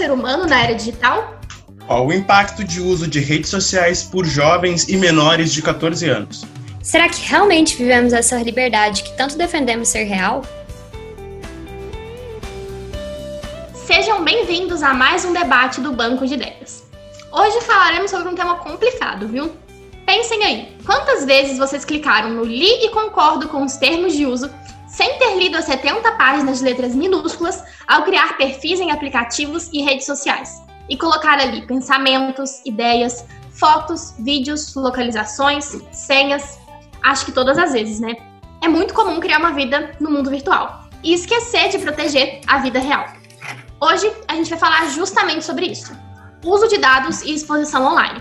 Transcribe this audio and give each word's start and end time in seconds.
ser 0.00 0.10
humano 0.10 0.46
na 0.46 0.62
era 0.62 0.74
digital? 0.74 1.38
Qual 1.86 2.06
o 2.06 2.12
impacto 2.12 2.64
de 2.64 2.80
uso 2.80 3.06
de 3.06 3.20
redes 3.20 3.50
sociais 3.50 4.02
por 4.02 4.24
jovens 4.24 4.88
e 4.88 4.96
menores 4.96 5.52
de 5.52 5.60
14 5.60 6.08
anos? 6.08 6.46
Será 6.82 7.06
que 7.06 7.20
realmente 7.28 7.76
vivemos 7.76 8.14
essa 8.14 8.42
liberdade 8.42 9.02
que 9.02 9.14
tanto 9.14 9.36
defendemos 9.36 9.88
ser 9.88 10.04
real? 10.04 10.42
Sejam 13.74 14.24
bem-vindos 14.24 14.82
a 14.82 14.94
mais 14.94 15.26
um 15.26 15.34
debate 15.34 15.82
do 15.82 15.92
Banco 15.92 16.26
de 16.26 16.32
Ideias. 16.32 16.82
Hoje 17.30 17.60
falaremos 17.60 18.10
sobre 18.10 18.30
um 18.30 18.34
tema 18.34 18.54
complicado, 18.54 19.28
viu? 19.28 19.52
Pensem 20.06 20.42
aí, 20.42 20.76
quantas 20.86 21.26
vezes 21.26 21.58
vocês 21.58 21.84
clicaram 21.84 22.30
no 22.30 22.44
li 22.44 22.86
e 22.86 22.88
concordo 22.88 23.48
com 23.48 23.62
os 23.64 23.76
termos 23.76 24.14
de 24.14 24.24
uso 24.24 24.50
sem 24.90 25.18
ter 25.18 25.36
lido 25.36 25.56
as 25.56 25.64
70 25.66 26.12
páginas 26.12 26.58
de 26.58 26.64
letras 26.64 26.94
minúsculas 26.94 27.62
ao 27.86 28.02
criar 28.02 28.36
perfis 28.36 28.80
em 28.80 28.90
aplicativos 28.90 29.70
e 29.72 29.82
redes 29.82 30.04
sociais 30.04 30.60
e 30.88 30.96
colocar 30.96 31.38
ali 31.38 31.64
pensamentos, 31.66 32.60
ideias, 32.66 33.24
fotos, 33.52 34.14
vídeos, 34.18 34.74
localizações, 34.74 35.76
senhas, 35.92 36.58
acho 37.02 37.24
que 37.24 37.32
todas 37.32 37.56
as 37.56 37.72
vezes, 37.72 38.00
né? 38.00 38.16
É 38.62 38.68
muito 38.68 38.92
comum 38.92 39.20
criar 39.20 39.38
uma 39.38 39.52
vida 39.52 39.92
no 40.00 40.10
mundo 40.10 40.28
virtual 40.28 40.84
e 41.02 41.14
esquecer 41.14 41.68
de 41.68 41.78
proteger 41.78 42.40
a 42.46 42.58
vida 42.58 42.80
real. 42.80 43.06
Hoje 43.80 44.12
a 44.28 44.34
gente 44.34 44.50
vai 44.50 44.58
falar 44.58 44.88
justamente 44.88 45.44
sobre 45.44 45.66
isso: 45.66 45.96
uso 46.44 46.66
de 46.68 46.78
dados 46.78 47.22
e 47.22 47.32
exposição 47.32 47.86
online, 47.86 48.20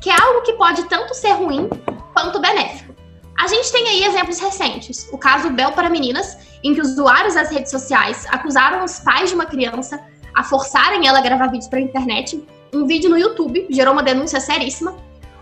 que 0.00 0.10
é 0.10 0.20
algo 0.20 0.42
que 0.42 0.52
pode 0.52 0.84
tanto 0.84 1.14
ser 1.14 1.32
ruim 1.32 1.68
quanto 2.12 2.38
benéfico. 2.38 2.89
A 3.38 3.48
gente 3.48 3.72
tem 3.72 3.88
aí 3.88 4.04
exemplos 4.04 4.38
recentes. 4.38 5.08
O 5.12 5.18
caso 5.18 5.50
Bel 5.50 5.72
para 5.72 5.88
Meninas, 5.88 6.36
em 6.62 6.74
que 6.74 6.80
usuários 6.80 7.34
das 7.34 7.50
redes 7.50 7.70
sociais 7.70 8.26
acusaram 8.30 8.84
os 8.84 8.98
pais 9.00 9.30
de 9.30 9.34
uma 9.34 9.46
criança 9.46 10.00
a 10.34 10.44
forçarem 10.44 11.06
ela 11.06 11.18
a 11.18 11.22
gravar 11.22 11.46
vídeos 11.46 11.68
para 11.68 11.78
a 11.78 11.82
internet. 11.82 12.42
Um 12.72 12.86
vídeo 12.86 13.10
no 13.10 13.18
YouTube 13.18 13.66
gerou 13.70 13.92
uma 13.92 14.02
denúncia 14.02 14.40
seríssima. 14.40 14.94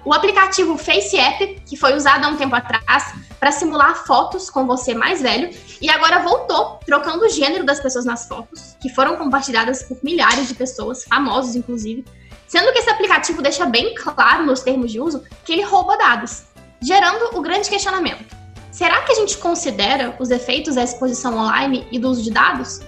O 0.04 0.14
aplicativo 0.14 0.78
FaceApp, 0.78 1.62
que 1.66 1.76
foi 1.76 1.94
usado 1.94 2.24
há 2.24 2.28
um 2.28 2.36
tempo 2.36 2.54
atrás 2.54 3.14
para 3.38 3.52
simular 3.52 4.06
fotos 4.06 4.48
com 4.48 4.66
você 4.66 4.94
mais 4.94 5.20
velho, 5.20 5.50
e 5.82 5.90
agora 5.90 6.20
voltou, 6.20 6.80
trocando 6.86 7.24
o 7.24 7.28
gênero 7.28 7.64
das 7.64 7.80
pessoas 7.80 8.04
nas 8.04 8.26
fotos, 8.26 8.76
que 8.80 8.88
foram 8.88 9.16
compartilhadas 9.16 9.82
por 9.82 9.98
milhares 10.02 10.48
de 10.48 10.54
pessoas, 10.54 11.04
famosos 11.04 11.54
inclusive, 11.54 12.04
sendo 12.46 12.72
que 12.72 12.78
esse 12.78 12.90
aplicativo 12.90 13.42
deixa 13.42 13.66
bem 13.66 13.94
claro 13.94 14.46
nos 14.46 14.60
termos 14.60 14.90
de 14.90 15.00
uso 15.00 15.22
que 15.44 15.52
ele 15.52 15.62
rouba 15.62 15.98
dados 15.98 16.44
gerando 16.80 17.36
o 17.36 17.40
grande 17.40 17.68
questionamento: 17.68 18.36
será 18.70 19.02
que 19.02 19.12
a 19.12 19.14
gente 19.14 19.38
considera 19.38 20.16
os 20.18 20.30
efeitos 20.30 20.74
da 20.74 20.82
exposição 20.82 21.36
online 21.36 21.86
e 21.90 21.98
do 21.98 22.08
uso 22.08 22.22
de 22.22 22.30
dados? 22.30 22.80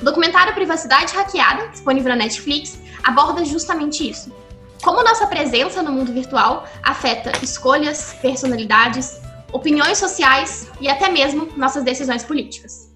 O 0.00 0.04
documentário 0.04 0.54
Privacidade 0.54 1.14
Hackeada, 1.14 1.68
disponível 1.68 2.10
na 2.10 2.16
Netflix, 2.16 2.78
aborda 3.02 3.44
justamente 3.44 4.08
isso. 4.08 4.32
Como 4.82 5.02
nossa 5.02 5.26
presença 5.26 5.82
no 5.82 5.90
mundo 5.90 6.12
virtual 6.12 6.66
afeta 6.82 7.32
escolhas, 7.42 8.14
personalidades, 8.20 9.20
opiniões 9.52 9.98
sociais 9.98 10.68
e 10.80 10.88
até 10.88 11.08
mesmo 11.08 11.48
nossas 11.56 11.82
decisões 11.82 12.22
políticas. 12.22 12.94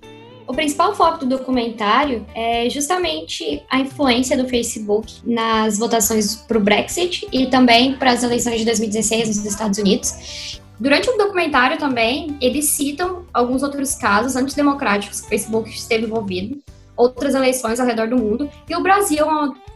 O 0.50 0.52
principal 0.52 0.92
foco 0.96 1.18
do 1.18 1.38
documentário 1.38 2.26
é 2.34 2.68
justamente 2.68 3.62
a 3.70 3.78
influência 3.78 4.36
do 4.36 4.48
Facebook 4.48 5.20
nas 5.24 5.78
votações 5.78 6.34
para 6.34 6.58
o 6.58 6.60
Brexit 6.60 7.24
e 7.30 7.46
também 7.46 7.94
para 7.94 8.10
as 8.10 8.24
eleições 8.24 8.58
de 8.58 8.64
2016 8.64 9.28
nos 9.28 9.46
Estados 9.46 9.78
Unidos. 9.78 10.60
Durante 10.80 11.08
o 11.08 11.16
documentário 11.16 11.78
também, 11.78 12.36
eles 12.40 12.64
citam 12.64 13.24
alguns 13.32 13.62
outros 13.62 13.94
casos 13.94 14.34
antidemocráticos 14.34 15.20
que 15.20 15.26
o 15.28 15.30
Facebook 15.30 15.70
esteve 15.70 16.06
envolvido, 16.06 16.58
outras 16.96 17.36
eleições 17.36 17.78
ao 17.78 17.86
redor 17.86 18.08
do 18.08 18.16
mundo, 18.16 18.50
e 18.68 18.74
o 18.74 18.83
Brasil 18.83 19.24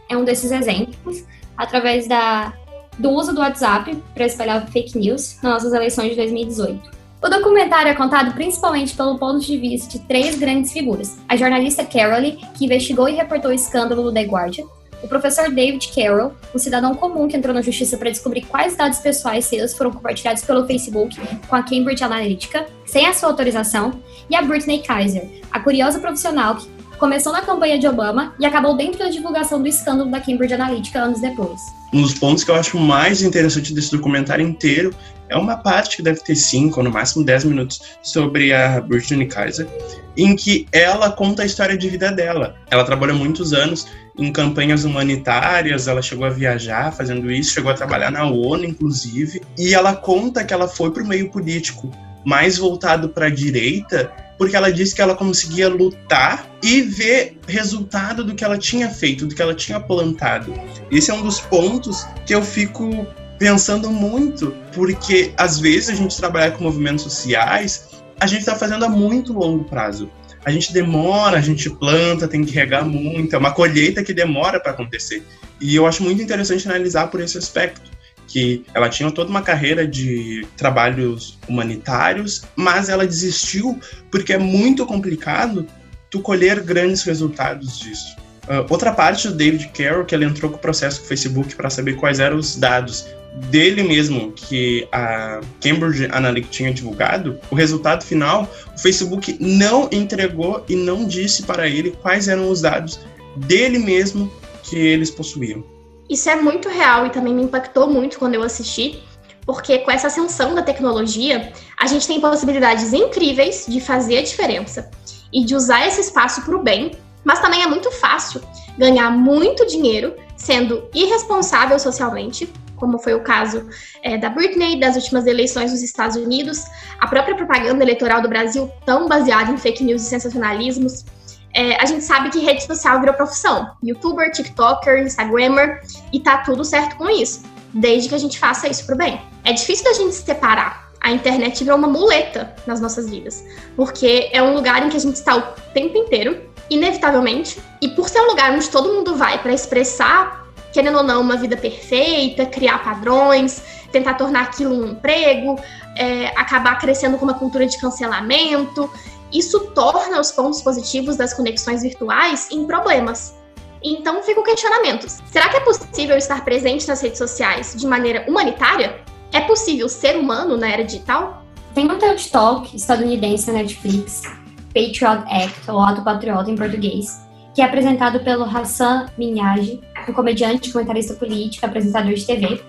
é 0.09 0.17
um 0.17 0.25
desses 0.25 0.51
exemplos, 0.51 1.23
através 1.55 2.05
da, 2.05 2.53
do 2.99 3.11
uso 3.11 3.33
do 3.33 3.39
WhatsApp 3.39 3.95
para 4.13 4.25
espalhar 4.25 4.69
fake 4.69 4.97
news 4.97 5.37
nas 5.41 5.53
nossas 5.53 5.71
eleições 5.71 6.09
de 6.09 6.17
2018. 6.17 6.94
O 7.21 7.29
documentário 7.29 7.89
é 7.89 7.95
contado 7.95 8.33
principalmente 8.33 8.95
pelo 8.95 9.17
ponto 9.17 9.39
de 9.39 9.57
vista 9.57 9.97
de 9.97 9.99
três 10.05 10.37
grandes 10.37 10.71
figuras: 10.71 11.17
a 11.27 11.35
jornalista 11.35 11.85
Carole, 11.85 12.39
que 12.55 12.65
investigou 12.65 13.09
e 13.09 13.13
reportou 13.13 13.51
o 13.51 13.53
escândalo 13.53 14.03
do 14.03 14.13
The 14.13 14.23
Guardian, 14.23 14.65
o 15.01 15.07
professor 15.07 15.49
David 15.51 15.87
Carroll, 15.93 16.33
um 16.53 16.57
cidadão 16.57 16.95
comum 16.95 17.27
que 17.27 17.37
entrou 17.37 17.53
na 17.53 17.61
justiça 17.61 17.97
para 17.97 18.09
descobrir 18.09 18.41
quais 18.41 18.75
dados 18.75 18.99
pessoais 18.99 19.45
seus 19.45 19.73
foram 19.73 19.91
compartilhados 19.91 20.43
pelo 20.43 20.65
Facebook 20.65 21.15
com 21.47 21.55
a 21.55 21.63
Cambridge 21.63 22.03
Analytica, 22.03 22.65
sem 22.85 23.05
a 23.05 23.13
sua 23.13 23.29
autorização, 23.29 23.99
e 24.29 24.35
a 24.35 24.41
Britney 24.41 24.81
Kaiser, 24.81 25.29
a 25.51 25.59
curiosa 25.59 25.99
profissional 25.99 26.55
que 26.55 26.67
começou 26.97 27.31
na 27.31 27.41
campanha 27.41 27.77
de 27.77 27.87
Obama 27.87 28.33
e 28.39 28.45
acabou 28.45 28.75
dentro 28.75 28.99
da 28.99 29.09
divulgação 29.09 29.61
do 29.61 29.67
escândalo 29.67 30.09
da 30.09 30.19
Cambridge 30.19 30.53
Analytica 30.53 31.01
anos 31.01 31.19
depois. 31.19 31.61
Um 31.93 32.01
dos 32.01 32.13
pontos 32.13 32.43
que 32.43 32.51
eu 32.51 32.55
acho 32.55 32.77
mais 32.77 33.21
interessante 33.21 33.73
desse 33.73 33.91
documentário 33.91 34.45
inteiro 34.45 34.93
é 35.29 35.37
uma 35.37 35.57
parte 35.57 35.97
que 35.97 36.03
deve 36.03 36.19
ter 36.21 36.35
5 36.35 36.79
ou 36.79 36.83
no 36.83 36.91
máximo 36.91 37.25
10 37.25 37.45
minutos 37.45 37.81
sobre 38.01 38.53
a 38.53 38.79
Britney 38.81 39.27
Kaiser, 39.27 39.67
em 40.15 40.35
que 40.35 40.67
ela 40.71 41.11
conta 41.11 41.43
a 41.43 41.45
história 41.45 41.77
de 41.77 41.89
vida 41.89 42.11
dela. 42.11 42.55
Ela 42.69 42.83
trabalhou 42.83 43.17
muitos 43.17 43.53
anos 43.53 43.87
em 44.17 44.31
campanhas 44.31 44.85
humanitárias, 44.85 45.87
ela 45.87 46.01
chegou 46.01 46.25
a 46.25 46.29
viajar 46.29 46.91
fazendo 46.91 47.31
isso, 47.31 47.53
chegou 47.53 47.71
a 47.71 47.75
trabalhar 47.75 48.11
na 48.11 48.25
ONU, 48.25 48.65
inclusive, 48.65 49.41
e 49.57 49.73
ela 49.73 49.95
conta 49.95 50.43
que 50.43 50.53
ela 50.53 50.67
foi 50.67 50.91
para 50.91 51.03
o 51.03 51.07
meio 51.07 51.29
político 51.29 51.91
mais 52.23 52.57
voltado 52.57 53.09
para 53.09 53.27
a 53.27 53.29
direita 53.29 54.11
porque 54.37 54.55
ela 54.55 54.71
disse 54.71 54.93
que 54.93 55.01
ela 55.01 55.15
conseguia 55.15 55.69
lutar 55.69 56.49
e 56.61 56.81
ver 56.81 57.37
resultado 57.47 58.23
do 58.23 58.35
que 58.35 58.43
ela 58.43 58.57
tinha 58.57 58.89
feito, 58.89 59.25
do 59.25 59.35
que 59.35 59.41
ela 59.41 59.55
tinha 59.55 59.79
plantado. 59.79 60.53
Esse 60.91 61.11
é 61.11 61.13
um 61.13 61.21
dos 61.21 61.39
pontos 61.39 62.05
que 62.25 62.33
eu 62.33 62.43
fico 62.43 63.05
pensando 63.37 63.89
muito, 63.89 64.53
porque 64.73 65.33
às 65.37 65.59
vezes 65.59 65.89
a 65.89 65.95
gente 65.95 66.15
trabalhar 66.15 66.51
com 66.51 66.63
movimentos 66.63 67.03
sociais, 67.03 67.89
a 68.19 68.27
gente 68.27 68.39
está 68.39 68.55
fazendo 68.55 68.85
a 68.85 68.89
muito 68.89 69.33
longo 69.33 69.63
prazo. 69.65 70.09
A 70.45 70.51
gente 70.51 70.71
demora, 70.71 71.37
a 71.37 71.41
gente 71.41 71.69
planta, 71.69 72.27
tem 72.27 72.45
que 72.45 72.53
regar 72.53 72.85
muito, 72.85 73.35
é 73.35 73.39
uma 73.39 73.51
colheita 73.51 74.03
que 74.03 74.13
demora 74.13 74.59
para 74.59 74.73
acontecer. 74.73 75.23
E 75.59 75.75
eu 75.75 75.87
acho 75.87 76.03
muito 76.03 76.21
interessante 76.21 76.67
analisar 76.67 77.07
por 77.07 77.19
esse 77.19 77.37
aspecto 77.37 77.94
que 78.27 78.65
ela 78.73 78.89
tinha 78.89 79.11
toda 79.11 79.29
uma 79.29 79.41
carreira 79.41 79.87
de 79.87 80.45
trabalhos 80.57 81.37
humanitários, 81.47 82.43
mas 82.55 82.89
ela 82.89 83.05
desistiu 83.05 83.79
porque 84.11 84.33
é 84.33 84.37
muito 84.37 84.85
complicado 84.85 85.67
tu 86.09 86.19
colher 86.19 86.61
grandes 86.61 87.03
resultados 87.03 87.79
disso. 87.79 88.15
Uh, 88.47 88.65
outra 88.69 88.91
parte 88.91 89.27
do 89.27 89.33
David 89.33 89.69
Carroll, 89.69 90.05
que 90.05 90.13
ele 90.13 90.25
entrou 90.25 90.51
com 90.51 90.57
o 90.57 90.61
processo 90.61 90.99
com 90.99 91.05
o 91.05 91.07
Facebook 91.09 91.55
para 91.55 91.69
saber 91.69 91.95
quais 91.95 92.19
eram 92.19 92.37
os 92.37 92.55
dados 92.55 93.05
dele 93.49 93.83
mesmo 93.83 94.31
que 94.31 94.87
a 94.91 95.41
Cambridge 95.59 96.07
Analytica 96.11 96.53
tinha 96.53 96.73
divulgado, 96.73 97.37
o 97.51 97.55
resultado 97.55 98.03
final, 98.03 98.49
o 98.73 98.79
Facebook 98.79 99.35
não 99.39 99.89
entregou 99.91 100.63
e 100.69 100.75
não 100.75 101.07
disse 101.07 101.43
para 101.43 101.67
ele 101.67 101.91
quais 102.01 102.27
eram 102.27 102.49
os 102.49 102.61
dados 102.61 102.99
dele 103.35 103.79
mesmo 103.79 104.31
que 104.63 104.77
eles 104.77 105.11
possuíam. 105.11 105.63
Isso 106.09 106.29
é 106.29 106.35
muito 106.35 106.69
real 106.69 107.05
e 107.05 107.09
também 107.09 107.33
me 107.33 107.43
impactou 107.43 107.89
muito 107.89 108.19
quando 108.19 108.35
eu 108.35 108.43
assisti, 108.43 109.03
porque 109.45 109.79
com 109.79 109.91
essa 109.91 110.07
ascensão 110.07 110.53
da 110.53 110.61
tecnologia, 110.61 111.51
a 111.77 111.87
gente 111.87 112.07
tem 112.07 112.19
possibilidades 112.19 112.93
incríveis 112.93 113.65
de 113.67 113.79
fazer 113.79 114.19
a 114.19 114.23
diferença 114.23 114.89
e 115.31 115.43
de 115.43 115.55
usar 115.55 115.87
esse 115.87 116.01
espaço 116.01 116.43
para 116.43 116.55
o 116.55 116.63
bem, 116.63 116.91
mas 117.23 117.39
também 117.39 117.63
é 117.63 117.67
muito 117.67 117.91
fácil 117.91 118.41
ganhar 118.77 119.09
muito 119.09 119.65
dinheiro 119.65 120.15
sendo 120.35 120.87
irresponsável 120.93 121.79
socialmente, 121.79 122.51
como 122.75 122.99
foi 122.99 123.13
o 123.13 123.23
caso 123.23 123.67
é, 124.03 124.17
da 124.17 124.29
Britney, 124.29 124.79
das 124.79 124.95
últimas 124.95 125.25
eleições 125.25 125.71
nos 125.71 125.81
Estados 125.81 126.17
Unidos, 126.17 126.63
a 126.99 127.07
própria 127.07 127.35
propaganda 127.35 127.83
eleitoral 127.83 128.21
do 128.21 128.29
Brasil, 128.29 128.69
tão 128.85 129.07
baseada 129.07 129.51
em 129.51 129.57
fake 129.57 129.83
news 129.83 130.03
e 130.03 130.05
sensacionalismos, 130.05 131.05
é, 131.55 131.81
a 131.81 131.85
gente 131.85 132.03
sabe 132.03 132.29
que 132.29 132.39
rede 132.39 132.63
social 132.65 132.99
virou 132.99 133.15
profissão. 133.15 133.71
Youtuber, 133.81 134.29
TikToker, 134.29 134.99
Instagrammer, 134.99 135.81
e 136.11 136.19
tá 136.19 136.39
tudo 136.39 136.65
certo 136.65 136.97
com 136.97 137.09
isso, 137.09 137.43
desde 137.73 138.09
que 138.09 138.15
a 138.15 138.17
gente 138.17 138.37
faça 138.37 138.67
isso 138.67 138.85
pro 138.85 138.97
bem. 138.97 139.21
É 139.45 139.53
difícil 139.53 139.85
da 139.85 139.93
gente 139.93 140.13
se 140.13 140.23
separar. 140.23 140.91
A 140.99 141.11
internet 141.11 141.63
virou 141.63 141.77
uma 141.77 141.87
muleta 141.87 142.53
nas 142.67 142.81
nossas 142.81 143.09
vidas, 143.09 143.41
porque 143.75 144.29
é 144.33 144.43
um 144.43 144.53
lugar 144.53 144.85
em 144.85 144.89
que 144.89 144.97
a 144.97 144.99
gente 144.99 145.15
está 145.15 145.37
o 145.37 145.41
tempo 145.73 145.97
inteiro, 145.97 146.41
inevitavelmente, 146.69 147.57
e 147.81 147.87
por 147.89 148.09
ser 148.09 148.19
um 148.19 148.27
lugar 148.27 148.51
onde 148.51 148.69
todo 148.69 148.91
mundo 148.91 149.15
vai 149.15 149.41
para 149.41 149.53
expressar, 149.53 150.45
querendo 150.73 150.97
ou 150.97 151.03
não, 151.03 151.21
uma 151.21 151.37
vida 151.37 151.55
perfeita, 151.55 152.45
criar 152.45 152.83
padrões, 152.83 153.61
tentar 153.93 154.15
tornar 154.15 154.41
aquilo 154.41 154.75
um 154.75 154.91
emprego, 154.91 155.57
é, 155.95 156.27
acabar 156.35 156.77
crescendo 156.79 157.17
com 157.17 157.23
uma 157.23 157.35
cultura 157.35 157.65
de 157.65 157.79
cancelamento 157.79 158.89
isso 159.31 159.71
torna 159.71 160.19
os 160.19 160.31
pontos 160.31 160.61
positivos 160.61 161.15
das 161.15 161.33
conexões 161.33 161.81
virtuais 161.81 162.49
em 162.51 162.65
problemas. 162.65 163.35
Então 163.83 164.23
fica 164.23 164.39
o 164.39 164.43
questionamento: 164.43 165.07
será 165.31 165.49
que 165.49 165.57
é 165.57 165.59
possível 165.59 166.17
estar 166.17 166.43
presente 166.43 166.87
nas 166.87 167.01
redes 167.01 167.17
sociais 167.17 167.75
de 167.75 167.85
maneira 167.85 168.25
humanitária? 168.27 169.01
É 169.31 169.41
possível 169.41 169.89
ser 169.89 170.15
humano 170.15 170.57
na 170.57 170.69
era 170.69 170.83
digital? 170.83 171.45
Tem 171.73 171.91
um 171.91 171.99
TED 171.99 172.29
Talk 172.29 172.73
estadunidense 172.75 173.51
na 173.51 173.59
Netflix, 173.59 174.23
Patriot 174.67 175.23
Act, 175.29 175.69
ou 175.69 175.79
Ato 175.81 176.01
Patriota 176.03 176.49
em 176.49 176.55
português, 176.55 177.19
que 177.53 177.61
é 177.61 177.65
apresentado 177.65 178.21
pelo 178.21 178.45
Hassan 178.45 179.07
Minhaj, 179.17 179.81
um 180.07 180.13
comediante, 180.13 180.71
comentarista 180.71 181.13
político, 181.15 181.65
apresentador 181.65 182.13
de 182.13 182.25
TV, 182.25 182.63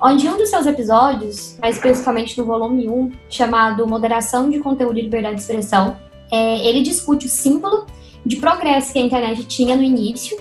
onde 0.00 0.28
um 0.28 0.36
dos 0.36 0.50
seus 0.50 0.66
episódios, 0.66 1.56
mais 1.60 1.76
especificamente 1.76 2.38
no 2.38 2.44
volume 2.44 2.88
1, 2.88 3.12
chamado 3.28 3.86
Moderação 3.86 4.50
de 4.50 4.58
Conteúdo 4.58 4.98
e 4.98 5.02
Liberdade 5.02 5.36
de 5.36 5.42
Expressão, 5.42 5.96
é, 6.30 6.66
ele 6.66 6.82
discute 6.82 7.26
o 7.26 7.28
símbolo 7.28 7.86
de 8.24 8.36
progresso 8.36 8.92
que 8.92 8.98
a 8.98 9.02
internet 9.02 9.44
tinha 9.44 9.76
no 9.76 9.82
início 9.82 10.38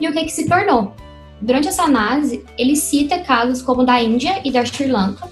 e 0.00 0.08
o 0.08 0.12
que, 0.12 0.24
que 0.24 0.32
se 0.32 0.48
tornou. 0.48 0.94
Durante 1.40 1.68
essa 1.68 1.82
análise, 1.82 2.44
ele 2.56 2.74
cita 2.76 3.18
casos 3.18 3.60
como 3.60 3.84
da 3.84 4.00
Índia 4.02 4.40
e 4.44 4.50
da 4.50 4.64
Sri 4.64 4.86
Lanka, 4.86 5.28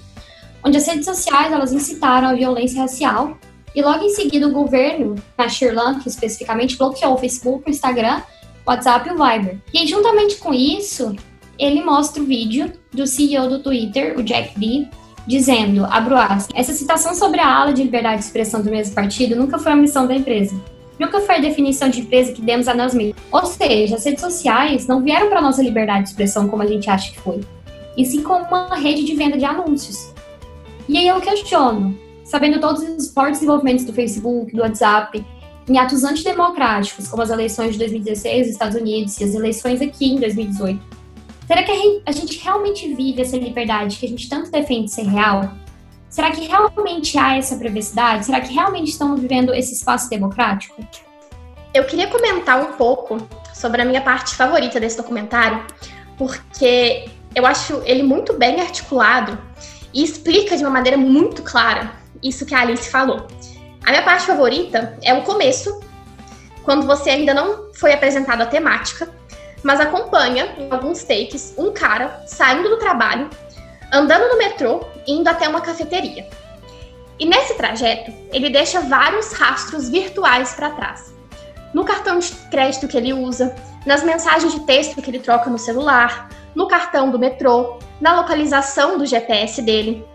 onde 0.63 0.77
as 0.77 0.87
redes 0.87 1.05
sociais 1.05 1.51
elas 1.51 1.73
incitaram 1.73 2.27
a 2.27 2.33
violência 2.33 2.81
racial 2.81 3.37
e 3.75 3.81
logo 3.81 4.03
em 4.03 4.09
seguida 4.09 4.47
o 4.47 4.51
governo, 4.51 5.15
na 5.37 5.49
Sri 5.49 5.71
Lanka 5.71 6.07
especificamente, 6.07 6.77
bloqueou 6.77 7.15
o 7.15 7.17
Facebook, 7.17 7.67
o 7.67 7.69
Instagram, 7.69 8.21
o 8.65 8.69
WhatsApp 8.69 9.09
e 9.09 9.11
o 9.11 9.15
Viber. 9.15 9.57
E 9.73 9.85
juntamente 9.87 10.37
com 10.37 10.53
isso, 10.53 11.15
ele 11.57 11.83
mostra 11.83 12.21
o 12.21 12.25
vídeo 12.25 12.71
do 12.91 13.07
CEO 13.07 13.49
do 13.49 13.59
Twitter, 13.59 14.17
o 14.17 14.23
Jack 14.23 14.59
D, 14.59 14.87
dizendo, 15.27 15.85
abro 15.85 16.15
aspas, 16.15 16.49
essa 16.53 16.73
citação 16.73 17.13
sobre 17.13 17.39
a 17.39 17.47
ala 17.47 17.73
de 17.73 17.83
liberdade 17.83 18.19
de 18.19 18.25
expressão 18.25 18.61
do 18.61 18.69
mesmo 18.69 18.93
partido 18.93 19.35
nunca 19.35 19.57
foi 19.57 19.71
a 19.71 19.75
missão 19.75 20.07
da 20.07 20.15
empresa. 20.15 20.55
Nunca 20.99 21.19
foi 21.19 21.35
a 21.35 21.39
definição 21.39 21.89
de 21.89 22.01
empresa 22.01 22.31
que 22.31 22.41
demos 22.41 22.67
a 22.67 22.73
nós 22.73 22.93
mesmos. 22.93 23.21
Ou 23.31 23.45
seja, 23.45 23.95
as 23.95 24.05
redes 24.05 24.21
sociais 24.21 24.87
não 24.87 25.01
vieram 25.01 25.29
para 25.29 25.41
nossa 25.41 25.61
liberdade 25.61 26.03
de 26.03 26.09
expressão 26.09 26.47
como 26.47 26.63
a 26.63 26.67
gente 26.67 26.89
acha 26.89 27.11
que 27.11 27.19
foi, 27.19 27.41
e 27.97 28.05
sim 28.05 28.21
como 28.21 28.45
uma 28.45 28.75
rede 28.75 29.03
de 29.03 29.15
venda 29.15 29.37
de 29.37 29.45
anúncios. 29.45 30.13
E 30.87 30.97
aí 30.97 31.07
eu 31.07 31.19
questiono, 31.19 31.97
sabendo 32.23 32.59
todos 32.59 32.81
os 32.83 33.11
fortes 33.11 33.39
desenvolvimentos 33.39 33.83
do 33.83 33.91
Facebook, 33.91 34.55
do 34.55 34.61
WhatsApp, 34.61 35.25
em 35.67 35.77
atos 35.77 36.03
antidemocráticos, 36.03 37.07
como 37.07 37.23
as 37.23 37.29
eleições 37.29 37.73
de 37.73 37.79
2016 37.79 38.45
nos 38.45 38.53
Estados 38.53 38.75
Unidos 38.77 39.19
e 39.19 39.23
as 39.23 39.33
eleições 39.33 39.81
aqui 39.81 40.13
em 40.13 40.19
2018, 40.19 40.79
será 41.47 41.63
que 41.63 42.01
a 42.05 42.11
gente 42.11 42.39
realmente 42.39 42.93
vive 42.93 43.21
essa 43.21 43.37
liberdade 43.37 43.97
que 43.97 44.05
a 44.05 44.09
gente 44.09 44.29
tanto 44.29 44.51
defende 44.51 44.91
ser 44.91 45.07
real? 45.07 45.51
Será 46.09 46.31
que 46.31 46.47
realmente 46.47 47.17
há 47.17 47.37
essa 47.37 47.57
privacidade? 47.57 48.25
Será 48.25 48.39
que 48.39 48.53
realmente 48.53 48.89
estamos 48.89 49.19
vivendo 49.19 49.53
esse 49.53 49.73
espaço 49.73 50.09
democrático? 50.09 50.81
Eu 51.73 51.83
queria 51.83 52.07
comentar 52.07 52.61
um 52.61 52.73
pouco 52.73 53.17
sobre 53.53 53.81
a 53.81 53.85
minha 53.85 54.01
parte 54.01 54.33
favorita 54.33 54.79
desse 54.79 54.95
documentário, 54.95 55.65
porque 56.17 57.09
eu 57.35 57.45
acho 57.45 57.81
ele 57.85 58.01
muito 58.01 58.33
bem 58.33 58.61
articulado 58.61 59.37
e 59.93 60.03
explica 60.03 60.55
de 60.55 60.63
uma 60.63 60.71
maneira 60.71 60.97
muito 60.97 61.43
clara 61.43 61.93
isso 62.23 62.45
que 62.45 62.55
a 62.55 62.61
Alice 62.61 62.89
falou. 62.89 63.27
A 63.85 63.91
minha 63.91 64.03
parte 64.03 64.25
favorita 64.25 64.97
é 65.03 65.13
o 65.13 65.21
começo, 65.21 65.79
quando 66.63 66.87
você 66.87 67.11
ainda 67.11 67.33
não 67.33 67.73
foi 67.73 67.93
apresentado 67.93 68.41
a 68.41 68.45
temática, 68.45 69.13
mas 69.65 69.81
acompanha 69.81 70.53
em 70.59 70.71
alguns 70.71 71.03
takes 71.03 71.55
um 71.57 71.73
cara 71.73 72.23
saindo 72.27 72.69
do 72.69 72.77
trabalho, 72.77 73.27
andando 73.91 74.29
no 74.29 74.37
metrô, 74.37 74.85
indo 75.07 75.27
até 75.27 75.49
uma 75.49 75.59
cafeteria. 75.59 76.29
E 77.17 77.25
nesse 77.25 77.55
trajeto, 77.55 78.13
ele 78.31 78.51
deixa 78.51 78.81
vários 78.81 79.33
rastros 79.33 79.89
virtuais 79.89 80.53
para 80.53 80.69
trás. 80.69 81.15
No 81.73 81.83
cartão 81.83 82.19
de 82.19 82.31
crédito 82.51 82.87
que 82.87 82.95
ele 82.95 83.11
usa, 83.11 83.55
nas 83.87 84.03
mensagens 84.03 84.53
de 84.53 84.59
texto 84.61 85.01
que 85.01 85.09
ele 85.09 85.19
troca 85.19 85.49
no 85.49 85.57
celular, 85.57 86.29
no 86.53 86.67
cartão 86.67 87.09
do 87.09 87.17
metrô, 87.17 87.79
na 87.99 88.15
localização 88.17 88.99
do 88.99 89.05
GPS 89.05 89.63
dele. 89.63 90.05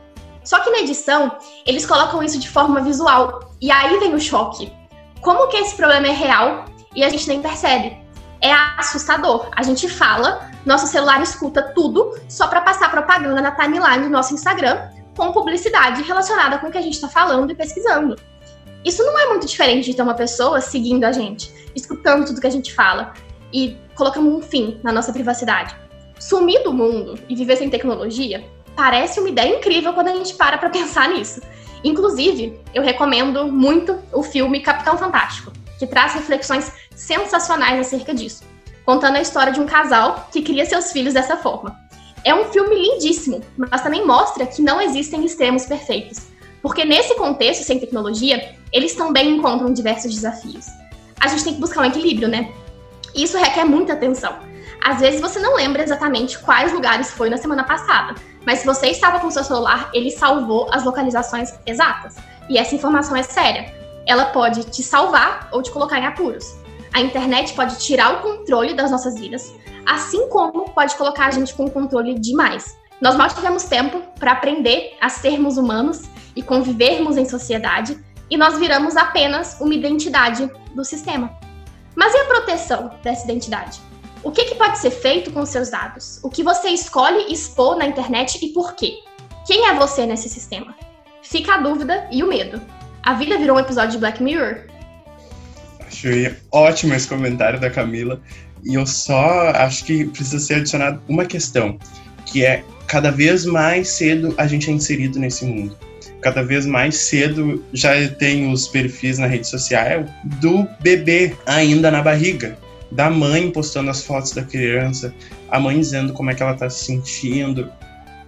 Só 0.44 0.60
que 0.60 0.70
na 0.70 0.78
edição, 0.78 1.36
eles 1.66 1.84
colocam 1.84 2.22
isso 2.22 2.38
de 2.38 2.48
forma 2.48 2.80
visual. 2.82 3.40
E 3.60 3.68
aí 3.72 3.98
vem 3.98 4.14
o 4.14 4.20
choque. 4.20 4.72
Como 5.20 5.48
que 5.48 5.56
esse 5.56 5.74
problema 5.74 6.06
é 6.06 6.12
real 6.12 6.66
e 6.94 7.02
a 7.02 7.08
gente 7.08 7.26
nem 7.26 7.42
percebe? 7.42 7.99
É 8.40 8.52
assustador. 8.78 9.48
A 9.54 9.62
gente 9.62 9.88
fala, 9.88 10.50
nosso 10.64 10.86
celular 10.86 11.22
escuta 11.22 11.62
tudo 11.74 12.18
só 12.28 12.46
para 12.48 12.60
passar 12.60 12.90
propaganda 12.90 13.40
na 13.40 13.52
timeline 13.52 14.04
do 14.04 14.10
nosso 14.10 14.34
Instagram 14.34 14.88
com 15.16 15.32
publicidade 15.32 16.02
relacionada 16.02 16.58
com 16.58 16.68
o 16.68 16.70
que 16.70 16.78
a 16.78 16.82
gente 16.82 16.94
está 16.94 17.08
falando 17.08 17.50
e 17.50 17.54
pesquisando. 17.54 18.16
Isso 18.84 19.04
não 19.04 19.18
é 19.18 19.26
muito 19.26 19.46
diferente 19.46 19.90
de 19.90 19.94
ter 19.94 20.02
uma 20.02 20.14
pessoa 20.14 20.60
seguindo 20.60 21.04
a 21.04 21.12
gente, 21.12 21.52
escutando 21.74 22.24
tudo 22.24 22.40
que 22.40 22.46
a 22.46 22.50
gente 22.50 22.74
fala 22.74 23.12
e 23.52 23.76
colocando 23.94 24.34
um 24.34 24.40
fim 24.40 24.80
na 24.82 24.90
nossa 24.90 25.12
privacidade 25.12 25.76
sumir 26.20 26.62
do 26.62 26.72
mundo 26.72 27.18
e 27.28 27.34
viver 27.34 27.56
sem 27.56 27.70
tecnologia 27.70 28.44
parece 28.76 29.18
uma 29.18 29.28
ideia 29.28 29.56
incrível 29.56 29.94
quando 29.94 30.08
a 30.08 30.14
gente 30.14 30.34
para 30.34 30.58
para 30.58 30.68
pensar 30.68 31.08
nisso. 31.08 31.40
Inclusive, 31.82 32.60
eu 32.74 32.82
recomendo 32.82 33.50
muito 33.50 33.98
o 34.12 34.22
filme 34.22 34.60
Capitão 34.60 34.98
Fantástico, 34.98 35.50
que 35.80 35.86
traz 35.86 36.12
reflexões 36.12 36.70
sensacionais 36.94 37.80
acerca 37.80 38.14
disso, 38.14 38.44
contando 38.84 39.16
a 39.16 39.20
história 39.20 39.52
de 39.52 39.58
um 39.58 39.66
casal 39.66 40.28
que 40.30 40.42
cria 40.42 40.64
seus 40.64 40.92
filhos 40.92 41.14
dessa 41.14 41.36
forma. 41.36 41.76
É 42.22 42.32
um 42.32 42.44
filme 42.52 42.76
lindíssimo, 42.76 43.40
mas 43.56 43.82
também 43.82 44.06
mostra 44.06 44.46
que 44.46 44.62
não 44.62 44.80
existem 44.80 45.24
extremos 45.24 45.64
perfeitos, 45.64 46.28
porque 46.62 46.84
nesse 46.84 47.16
contexto 47.16 47.64
sem 47.64 47.80
tecnologia, 47.80 48.54
eles 48.72 48.94
também 48.94 49.36
encontram 49.36 49.72
diversos 49.72 50.14
desafios. 50.14 50.66
A 51.18 51.26
gente 51.26 51.42
tem 51.42 51.54
que 51.54 51.60
buscar 51.60 51.80
um 51.80 51.86
equilíbrio, 51.86 52.28
né? 52.28 52.52
Isso 53.14 53.36
requer 53.36 53.64
muita 53.64 53.94
atenção 53.94 54.50
às 54.82 55.00
vezes 55.00 55.20
você 55.20 55.38
não 55.38 55.54
lembra 55.56 55.82
exatamente 55.82 56.38
quais 56.38 56.72
lugares 56.72 57.10
foi 57.10 57.28
na 57.28 57.36
semana 57.36 57.64
passada, 57.64 58.14
mas 58.46 58.60
se 58.60 58.66
você 58.66 58.86
estava 58.86 59.20
com 59.20 59.30
seu 59.30 59.44
celular, 59.44 59.90
ele 59.92 60.10
salvou 60.10 60.68
as 60.72 60.84
localizações 60.84 61.52
exatas. 61.66 62.16
E 62.48 62.58
essa 62.58 62.74
informação 62.74 63.14
é 63.14 63.22
séria. 63.22 63.79
Ela 64.06 64.26
pode 64.26 64.64
te 64.64 64.82
salvar 64.82 65.48
ou 65.52 65.62
te 65.62 65.70
colocar 65.70 65.98
em 65.98 66.06
apuros. 66.06 66.56
A 66.92 67.00
internet 67.00 67.52
pode 67.54 67.78
tirar 67.78 68.14
o 68.14 68.20
controle 68.20 68.74
das 68.74 68.90
nossas 68.90 69.18
vidas, 69.18 69.54
assim 69.86 70.28
como 70.28 70.70
pode 70.70 70.96
colocar 70.96 71.26
a 71.26 71.30
gente 71.30 71.54
com 71.54 71.68
controle 71.68 72.18
demais. 72.18 72.76
Nós 73.00 73.16
mal 73.16 73.28
tivemos 73.28 73.64
tempo 73.64 74.02
para 74.18 74.32
aprender 74.32 74.96
a 75.00 75.08
sermos 75.08 75.56
humanos 75.56 76.02
e 76.36 76.42
convivermos 76.42 77.16
em 77.16 77.24
sociedade, 77.24 77.98
e 78.28 78.36
nós 78.36 78.58
viramos 78.58 78.96
apenas 78.96 79.58
uma 79.60 79.74
identidade 79.74 80.50
do 80.74 80.84
sistema. 80.84 81.30
Mas 81.94 82.14
e 82.14 82.18
a 82.18 82.24
proteção 82.26 82.90
dessa 83.02 83.24
identidade? 83.24 83.80
O 84.22 84.30
que, 84.30 84.44
que 84.44 84.54
pode 84.54 84.78
ser 84.78 84.90
feito 84.90 85.32
com 85.32 85.44
seus 85.46 85.70
dados? 85.70 86.20
O 86.22 86.28
que 86.28 86.42
você 86.42 86.68
escolhe 86.68 87.32
expor 87.32 87.76
na 87.76 87.86
internet 87.86 88.38
e 88.44 88.52
por 88.52 88.74
quê? 88.74 88.98
Quem 89.46 89.66
é 89.66 89.74
você 89.74 90.04
nesse 90.04 90.28
sistema? 90.28 90.74
Fica 91.22 91.54
a 91.54 91.58
dúvida 91.58 92.06
e 92.12 92.22
o 92.22 92.26
medo. 92.26 92.60
A 93.02 93.14
vida 93.14 93.38
virou 93.38 93.56
um 93.56 93.60
episódio 93.60 93.92
de 93.92 93.98
Black 93.98 94.22
Mirror? 94.22 94.58
Achei 95.86 96.34
ótimo 96.52 96.94
esse 96.94 97.08
comentário 97.08 97.58
da 97.58 97.70
Camila. 97.70 98.20
E 98.64 98.74
eu 98.74 98.86
só 98.86 99.50
acho 99.50 99.84
que 99.84 100.04
precisa 100.04 100.38
ser 100.38 100.54
adicionado 100.56 101.00
uma 101.08 101.24
questão, 101.24 101.78
que 102.26 102.44
é 102.44 102.62
cada 102.86 103.10
vez 103.10 103.46
mais 103.46 103.88
cedo 103.88 104.34
a 104.36 104.46
gente 104.46 104.70
é 104.70 104.72
inserido 104.72 105.18
nesse 105.18 105.44
mundo. 105.44 105.76
Cada 106.20 106.42
vez 106.42 106.66
mais 106.66 106.96
cedo 106.96 107.64
já 107.72 107.92
tem 108.08 108.52
os 108.52 108.68
perfis 108.68 109.18
na 109.18 109.26
rede 109.26 109.48
social 109.48 110.04
do 110.24 110.68
bebê 110.82 111.34
ainda 111.46 111.90
na 111.90 112.02
barriga 112.02 112.58
da 112.90 113.08
mãe 113.08 113.50
postando 113.50 113.90
as 113.90 114.02
fotos 114.02 114.32
da 114.32 114.42
criança, 114.42 115.14
a 115.50 115.60
mãe 115.60 115.78
dizendo 115.78 116.12
como 116.12 116.30
é 116.30 116.34
que 116.34 116.42
ela 116.42 116.52
está 116.52 116.68
se 116.68 116.84
sentindo, 116.84 117.70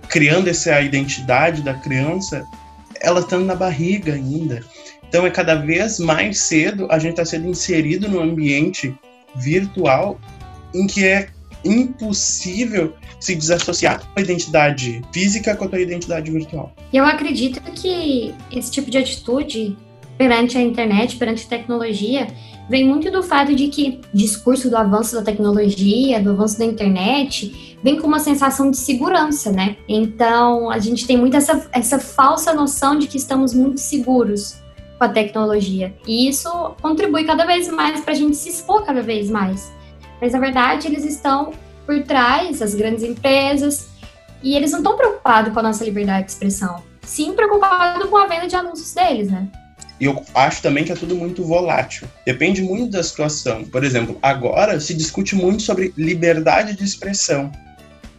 criando 0.09 0.49
essa 0.49 0.81
identidade 0.81 1.62
da 1.62 1.75
criança, 1.75 2.47
ela 3.03 3.21
estando 3.21 3.45
na 3.45 3.55
barriga 3.55 4.15
ainda. 4.15 4.61
Então 5.09 5.27
é 5.27 5.31
cada 5.31 5.57
vez 5.57 5.99
mais 5.99 6.39
cedo 6.39 6.87
a 6.91 6.99
gente 6.99 7.13
está 7.13 7.25
sendo 7.25 7.49
inserido 7.49 8.09
no 8.09 8.21
ambiente 8.21 8.95
virtual 9.37 10.19
em 10.75 10.87
que 10.87 11.05
é 11.05 11.29
impossível 11.65 12.95
se 13.21 13.37
desassociar 13.37 14.03
a 14.17 14.21
identidade 14.21 15.03
física 15.13 15.55
com 15.55 15.69
a 15.73 15.79
identidade 15.79 16.31
virtual. 16.31 16.75
Eu 16.93 17.05
acredito 17.05 17.61
que 17.73 18.35
esse 18.51 18.71
tipo 18.71 18.91
de 18.91 18.99
atitude 18.99 19.77
perante 20.19 20.57
a 20.57 20.63
internet, 20.63 21.17
perante 21.17 21.47
a 21.47 21.49
tecnologia, 21.49 22.27
vem 22.69 22.87
muito 22.87 23.11
do 23.11 23.23
fato 23.23 23.54
de 23.54 23.69
que 23.69 24.00
o 24.12 24.16
discurso 24.16 24.71
do 24.71 24.76
avanço 24.76 25.14
da 25.14 25.23
tecnologia, 25.23 26.23
do 26.23 26.31
avanço 26.31 26.59
da 26.59 26.64
internet, 26.64 27.76
vem 27.83 27.99
com 27.99 28.07
uma 28.07 28.19
sensação 28.19 28.71
de 28.71 28.76
segurança, 28.76 29.50
né? 29.50 29.76
Então, 29.88 30.71
a 30.71 30.78
gente 30.78 31.07
tem 31.07 31.16
muito 31.16 31.37
essa, 31.37 31.69
essa 31.73 31.99
falsa 31.99 32.52
noção 32.52 32.99
de 32.99 33.07
que 33.07 33.16
estamos 33.16 33.52
muito 33.52 33.81
seguros 33.81 34.57
com 34.99 35.04
a 35.04 35.09
tecnologia. 35.09 35.95
E 36.07 36.28
isso 36.28 36.49
contribui 36.81 37.25
cada 37.25 37.45
vez 37.45 37.69
mais 37.69 38.00
para 38.00 38.12
a 38.12 38.16
gente 38.16 38.37
se 38.37 38.49
expor 38.49 38.85
cada 38.85 39.02
vez 39.02 39.28
mais. 39.28 39.73
Mas, 40.21 40.33
na 40.33 40.38
verdade, 40.38 40.87
eles 40.87 41.04
estão 41.04 41.52
por 41.85 42.00
trás, 42.04 42.62
as 42.62 42.75
grandes 42.75 43.02
empresas, 43.02 43.88
e 44.42 44.54
eles 44.54 44.71
não 44.71 44.78
estão 44.78 44.97
preocupados 44.97 45.52
com 45.52 45.59
a 45.59 45.62
nossa 45.62 45.85
liberdade 45.85 46.26
de 46.26 46.33
expressão. 46.33 46.83
Sim, 47.02 47.33
preocupados 47.33 48.09
com 48.09 48.16
a 48.16 48.26
venda 48.26 48.47
de 48.47 48.54
anúncios 48.54 48.95
deles, 48.95 49.31
né? 49.31 49.49
E 50.03 50.05
eu 50.05 50.21
acho 50.35 50.61
também 50.61 50.83
que 50.83 50.91
é 50.91 50.97
tudo 50.97 51.15
muito 51.15 51.45
volátil. 51.45 52.09
Depende 52.27 52.61
muito 52.61 52.91
da 52.91 53.05
situação. 53.05 53.65
Por 53.65 53.85
exemplo, 53.85 54.19
agora 54.21 54.81
se 54.81 54.95
discute 54.95 55.37
muito 55.37 55.63
sobre 55.63 55.95
liberdade 55.97 56.77
de 56.77 56.83
expressão. 56.83 57.53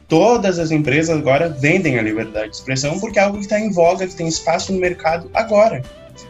Todas 0.08 0.60
as 0.60 0.72
empresas 0.72 1.14
agora 1.14 1.50
vendem 1.50 2.00
a 2.00 2.02
liberdade 2.02 2.52
de 2.52 2.56
expressão 2.56 2.98
porque 3.02 3.20
é 3.20 3.24
algo 3.24 3.38
que 3.38 3.44
está 3.44 3.60
em 3.60 3.70
voga, 3.70 4.08
que 4.08 4.16
tem 4.16 4.30
espaço 4.30 4.72
no 4.72 4.80
mercado 4.80 5.30
agora. 5.34 5.84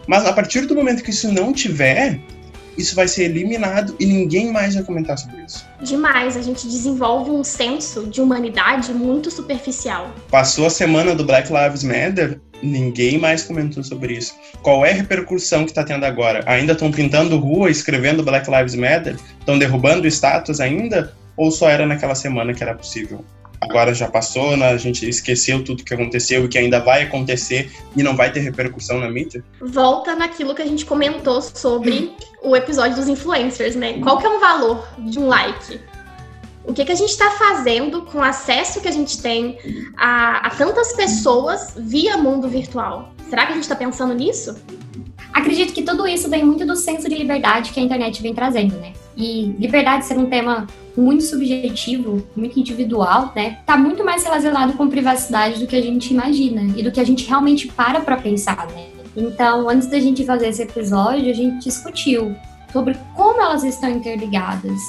Mas 0.07 0.25
a 0.25 0.33
partir 0.33 0.61
do 0.61 0.73
momento 0.73 1.03
que 1.03 1.11
isso 1.11 1.31
não 1.31 1.53
tiver, 1.53 2.19
isso 2.75 2.95
vai 2.95 3.07
ser 3.07 3.25
eliminado 3.25 3.95
e 3.99 4.07
ninguém 4.07 4.51
mais 4.51 4.73
vai 4.73 4.83
comentar 4.83 5.19
sobre 5.19 5.43
isso. 5.43 5.63
Demais, 5.83 6.35
a 6.35 6.41
gente 6.41 6.67
desenvolve 6.67 7.29
um 7.29 7.43
senso 7.43 8.07
de 8.07 8.21
humanidade 8.21 8.91
muito 8.91 9.29
superficial. 9.29 10.11
Passou 10.31 10.65
a 10.65 10.71
semana 10.71 11.13
do 11.13 11.23
Black 11.23 11.53
Lives 11.53 11.83
Matter, 11.83 12.41
ninguém 12.63 13.17
mais 13.17 13.43
comentou 13.43 13.83
sobre 13.83 14.13
isso. 14.13 14.33
Qual 14.61 14.85
é 14.85 14.91
a 14.91 14.95
repercussão 14.95 15.65
que 15.65 15.71
está 15.71 15.83
tendo 15.83 16.05
agora? 16.05 16.43
Ainda 16.47 16.73
estão 16.73 16.91
pintando 16.91 17.37
rua, 17.37 17.69
escrevendo 17.69 18.23
Black 18.23 18.49
Lives 18.49 18.75
Matter? 18.75 19.17
Estão 19.39 19.59
derrubando 19.59 20.07
status 20.07 20.59
ainda? 20.59 21.13
Ou 21.35 21.51
só 21.51 21.69
era 21.69 21.85
naquela 21.85 22.15
semana 22.15 22.53
que 22.53 22.63
era 22.63 22.73
possível? 22.73 23.23
agora 23.63 23.93
já 23.93 24.09
passou, 24.09 24.57
né? 24.57 24.69
a 24.69 24.77
gente 24.77 25.07
esqueceu 25.07 25.63
tudo 25.63 25.83
que 25.83 25.93
aconteceu 25.93 26.45
e 26.45 26.47
que 26.47 26.57
ainda 26.57 26.79
vai 26.79 27.03
acontecer 27.03 27.71
e 27.95 28.03
não 28.03 28.15
vai 28.15 28.31
ter 28.31 28.41
repercussão 28.41 28.99
na 28.99 29.09
mídia? 29.09 29.43
Volta 29.61 30.15
naquilo 30.15 30.53
que 30.53 30.61
a 30.61 30.65
gente 30.65 30.85
comentou 30.85 31.41
sobre 31.41 32.11
o 32.41 32.55
episódio 32.55 32.97
dos 32.97 33.07
influencers, 33.07 33.75
né? 33.75 33.99
Qual 33.99 34.17
que 34.17 34.25
é 34.25 34.29
o 34.29 34.39
valor 34.39 34.87
de 34.99 35.17
um 35.17 35.27
like? 35.27 35.79
O 36.65 36.73
que, 36.73 36.85
que 36.85 36.91
a 36.91 36.95
gente 36.95 37.09
está 37.09 37.31
fazendo 37.31 38.03
com 38.03 38.19
o 38.19 38.23
acesso 38.23 38.79
que 38.79 38.87
a 38.87 38.91
gente 38.91 39.21
tem 39.21 39.57
a, 39.97 40.47
a 40.47 40.49
tantas 40.49 40.93
pessoas 40.93 41.73
via 41.77 42.17
mundo 42.17 42.47
virtual? 42.47 43.13
Será 43.29 43.45
que 43.45 43.51
a 43.51 43.55
gente 43.55 43.63
está 43.63 43.75
pensando 43.75 44.13
nisso? 44.13 44.55
Acredito 45.33 45.73
que 45.73 45.81
tudo 45.81 46.07
isso 46.07 46.29
vem 46.29 46.43
muito 46.43 46.65
do 46.65 46.75
senso 46.75 47.09
de 47.09 47.15
liberdade 47.15 47.71
que 47.71 47.79
a 47.79 47.83
internet 47.83 48.21
vem 48.21 48.33
trazendo, 48.33 48.75
né? 48.77 48.93
E 49.17 49.55
liberdade 49.59 50.05
ser 50.05 50.17
um 50.17 50.27
tema 50.27 50.67
muito 50.95 51.23
subjetivo, 51.23 52.25
muito 52.35 52.59
individual, 52.59 53.33
né? 53.35 53.59
Tá 53.65 53.75
muito 53.75 54.05
mais 54.05 54.23
relacionado 54.23 54.73
com 54.73 54.87
privacidade 54.87 55.59
do 55.59 55.67
que 55.67 55.75
a 55.75 55.81
gente 55.81 56.13
imagina 56.13 56.61
e 56.77 56.83
do 56.83 56.91
que 56.91 56.99
a 56.99 57.03
gente 57.03 57.27
realmente 57.27 57.67
para 57.67 57.99
para 57.99 58.17
pensar, 58.17 58.67
né? 58.67 58.87
Então, 59.15 59.67
antes 59.67 59.87
da 59.87 59.99
gente 59.99 60.25
fazer 60.25 60.47
esse 60.47 60.61
episódio, 60.61 61.29
a 61.29 61.33
gente 61.33 61.63
discutiu 61.65 62.35
sobre 62.71 62.95
como 63.15 63.41
elas 63.41 63.63
estão 63.63 63.89
interligadas. 63.89 64.79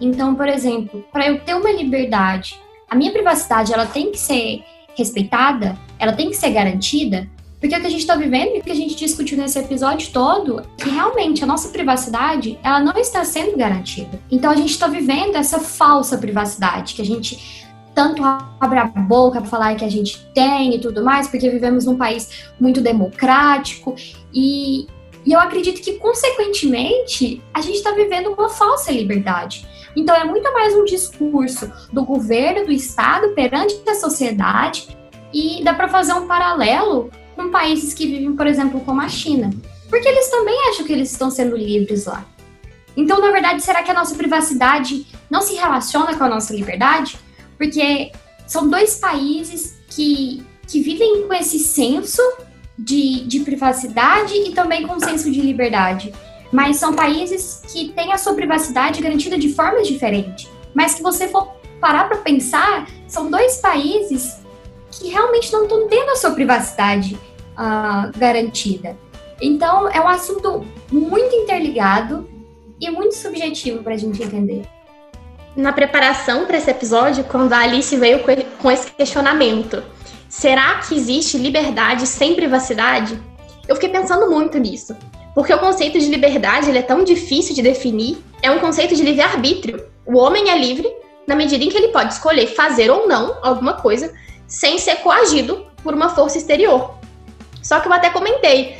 Então, 0.00 0.34
por 0.34 0.48
exemplo, 0.48 1.04
para 1.12 1.26
eu 1.26 1.40
ter 1.40 1.54
uma 1.54 1.70
liberdade, 1.70 2.58
a 2.88 2.94
minha 2.94 3.12
privacidade 3.12 3.72
ela 3.72 3.86
tem 3.86 4.10
que 4.12 4.18
ser 4.18 4.62
respeitada, 4.96 5.78
ela 5.98 6.12
tem 6.12 6.30
que 6.30 6.36
ser 6.36 6.50
garantida, 6.50 7.28
porque 7.60 7.76
o 7.76 7.80
que 7.80 7.86
a 7.86 7.90
gente 7.90 8.00
está 8.00 8.14
vivendo 8.14 8.54
e 8.54 8.60
o 8.60 8.62
que 8.62 8.70
a 8.70 8.74
gente 8.74 8.94
discutiu 8.94 9.36
nesse 9.36 9.58
episódio 9.58 10.10
todo, 10.12 10.62
que 10.76 10.88
realmente 10.88 11.42
a 11.42 11.46
nossa 11.46 11.68
privacidade, 11.70 12.58
ela 12.62 12.80
não 12.80 12.96
está 12.96 13.24
sendo 13.24 13.56
garantida. 13.56 14.20
Então 14.30 14.50
a 14.50 14.56
gente 14.56 14.70
está 14.70 14.86
vivendo 14.86 15.34
essa 15.34 15.58
falsa 15.58 16.16
privacidade, 16.18 16.94
que 16.94 17.02
a 17.02 17.04
gente 17.04 17.66
tanto 17.94 18.22
abre 18.60 18.78
a 18.78 18.84
boca 18.84 19.40
para 19.40 19.50
falar 19.50 19.74
que 19.74 19.84
a 19.84 19.90
gente 19.90 20.24
tem 20.32 20.76
e 20.76 20.80
tudo 20.80 21.04
mais, 21.04 21.26
porque 21.26 21.50
vivemos 21.50 21.84
num 21.84 21.96
país 21.96 22.48
muito 22.60 22.80
democrático 22.80 23.96
e, 24.32 24.86
e 25.26 25.32
eu 25.32 25.40
acredito 25.40 25.82
que, 25.82 25.94
consequentemente, 25.94 27.42
a 27.52 27.60
gente 27.60 27.78
está 27.78 27.90
vivendo 27.90 28.30
uma 28.30 28.48
falsa 28.48 28.92
liberdade. 28.92 29.66
Então, 29.98 30.14
é 30.14 30.22
muito 30.22 30.52
mais 30.52 30.76
um 30.76 30.84
discurso 30.84 31.72
do 31.92 32.04
governo, 32.04 32.66
do 32.66 32.70
Estado 32.70 33.30
perante 33.30 33.74
a 33.88 33.96
sociedade, 33.96 34.96
e 35.34 35.60
dá 35.64 35.74
para 35.74 35.88
fazer 35.88 36.12
um 36.12 36.24
paralelo 36.24 37.10
com 37.34 37.50
países 37.50 37.94
que 37.94 38.06
vivem, 38.06 38.36
por 38.36 38.46
exemplo, 38.46 38.80
como 38.82 39.00
a 39.00 39.08
China. 39.08 39.50
Porque 39.90 40.06
eles 40.06 40.30
também 40.30 40.56
acham 40.68 40.86
que 40.86 40.92
eles 40.92 41.10
estão 41.10 41.32
sendo 41.32 41.56
livres 41.56 42.06
lá. 42.06 42.24
Então, 42.96 43.20
na 43.20 43.32
verdade, 43.32 43.60
será 43.60 43.82
que 43.82 43.90
a 43.90 43.94
nossa 43.94 44.14
privacidade 44.14 45.04
não 45.28 45.42
se 45.42 45.56
relaciona 45.56 46.16
com 46.16 46.22
a 46.22 46.28
nossa 46.28 46.54
liberdade? 46.54 47.18
Porque 47.56 48.12
são 48.46 48.68
dois 48.68 49.00
países 49.00 49.80
que, 49.88 50.46
que 50.68 50.80
vivem 50.80 51.26
com 51.26 51.34
esse 51.34 51.58
senso 51.58 52.22
de, 52.78 53.24
de 53.24 53.40
privacidade 53.40 54.32
e 54.32 54.52
também 54.52 54.86
com 54.86 55.00
senso 55.00 55.28
de 55.28 55.40
liberdade. 55.40 56.14
Mas 56.50 56.76
são 56.76 56.94
países 56.94 57.62
que 57.66 57.90
têm 57.92 58.12
a 58.12 58.18
sua 58.18 58.34
privacidade 58.34 59.02
garantida 59.02 59.38
de 59.38 59.52
formas 59.52 59.86
diferentes. 59.86 60.48
Mas 60.74 60.94
que 60.94 61.02
você 61.02 61.28
for 61.28 61.52
parar 61.80 62.08
para 62.08 62.18
pensar, 62.18 62.86
são 63.06 63.30
dois 63.30 63.58
países 63.58 64.38
que 64.90 65.08
realmente 65.08 65.52
não 65.52 65.64
estão 65.64 65.86
tendo 65.88 66.10
a 66.10 66.16
sua 66.16 66.30
privacidade 66.30 67.18
uh, 67.54 68.18
garantida. 68.18 68.96
Então, 69.40 69.88
é 69.88 70.00
um 70.00 70.08
assunto 70.08 70.66
muito 70.90 71.34
interligado 71.34 72.28
e 72.80 72.90
muito 72.90 73.14
subjetivo 73.14 73.82
para 73.82 73.94
a 73.94 73.96
gente 73.96 74.22
entender. 74.22 74.62
Na 75.56 75.72
preparação 75.72 76.46
para 76.46 76.56
esse 76.56 76.70
episódio, 76.70 77.24
quando 77.24 77.52
a 77.52 77.58
Alice 77.58 77.96
veio 77.96 78.20
com 78.60 78.70
esse 78.70 78.90
questionamento, 78.92 79.82
será 80.28 80.76
que 80.76 80.94
existe 80.94 81.36
liberdade 81.36 82.06
sem 82.06 82.34
privacidade? 82.34 83.20
Eu 83.66 83.74
fiquei 83.74 83.90
pensando 83.90 84.30
muito 84.30 84.56
nisso, 84.58 84.96
porque 85.34 85.52
o 85.52 85.58
conceito 85.58 85.98
de 85.98 86.06
liberdade 86.06 86.68
ele 86.68 86.78
é 86.78 86.82
tão 86.82 87.04
difícil 87.04 87.54
de 87.54 87.62
definir, 87.62 88.18
é 88.42 88.50
um 88.50 88.58
conceito 88.58 88.94
de 88.94 89.02
livre-arbítrio. 89.02 89.86
O 90.06 90.18
homem 90.18 90.50
é 90.50 90.58
livre 90.58 90.90
na 91.26 91.34
medida 91.34 91.62
em 91.62 91.68
que 91.68 91.76
ele 91.76 91.88
pode 91.88 92.14
escolher 92.14 92.46
fazer 92.46 92.90
ou 92.90 93.06
não 93.06 93.36
alguma 93.42 93.74
coisa 93.74 94.12
sem 94.46 94.78
ser 94.78 94.96
coagido 94.96 95.66
por 95.82 95.94
uma 95.94 96.08
força 96.08 96.38
exterior. 96.38 96.94
Só 97.62 97.80
que 97.80 97.88
eu 97.88 97.92
até 97.92 98.08
comentei. 98.10 98.76